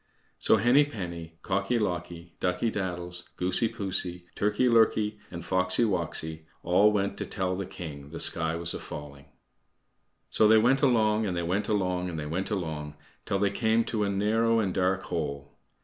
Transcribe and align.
So 0.39 0.57
Henny 0.57 0.83
penny, 0.83 1.37
Cocky 1.43 1.77
locky, 1.77 2.33
Ducky 2.39 2.71
daddles, 2.71 3.25
Goosey 3.37 3.69
poosey, 3.69 4.25
Turkey 4.33 4.67
lurkey, 4.67 5.19
and 5.29 5.45
Foxy 5.45 5.83
woxy 5.83 6.41
all 6.63 6.91
went 6.91 7.17
to 7.19 7.25
tell 7.27 7.55
the 7.55 7.67
king 7.67 8.09
the 8.09 8.19
sky 8.19 8.55
was 8.55 8.73
a 8.73 8.79
falling. 8.79 9.25
So 10.31 10.47
they 10.47 10.57
went 10.57 10.81
along, 10.81 11.27
and 11.27 11.37
they 11.37 11.43
went 11.43 11.69
along, 11.69 12.09
and 12.09 12.17
they 12.17 12.25
went 12.25 12.49
along 12.49 12.95
till 13.27 13.37
they 13.37 13.51
came 13.51 13.83
to 13.83 14.03
a 14.03 14.09
narrow 14.09 14.57
and 14.57 14.73
dark 14.73 15.03
hole. 15.03 15.51